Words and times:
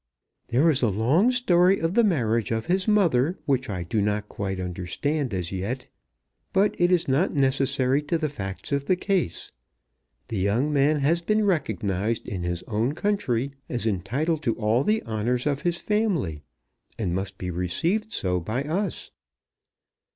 There 0.47 0.67
is 0.71 0.81
a 0.81 0.89
long 0.89 1.29
story 1.29 1.77
of 1.79 1.93
the 1.93 2.03
marriage 2.03 2.49
of 2.49 2.65
his 2.65 2.87
mother 2.87 3.37
which 3.45 3.69
I 3.69 3.83
do 3.83 4.01
not 4.01 4.27
quite 4.27 4.59
understand 4.59 5.31
as 5.31 5.51
yet, 5.51 5.87
but 6.53 6.73
it 6.79 6.91
is 6.91 7.07
not 7.07 7.35
necessary 7.35 8.01
to 8.05 8.17
the 8.17 8.27
facts 8.27 8.71
of 8.71 8.85
the 8.85 8.95
case. 8.95 9.51
The 10.29 10.39
young 10.39 10.73
man 10.73 11.01
has 11.01 11.21
been 11.21 11.45
recognized 11.45 12.27
in 12.27 12.41
his 12.41 12.63
own 12.63 12.95
country 12.95 13.51
as 13.69 13.85
entitled 13.85 14.41
to 14.41 14.55
all 14.55 14.83
the 14.83 15.03
honours 15.03 15.45
of 15.45 15.61
his 15.61 15.77
family, 15.77 16.41
and 16.97 17.13
must 17.13 17.37
be 17.37 17.51
received 17.51 18.11
so 18.11 18.39
by 18.39 18.63
us. 18.63 19.11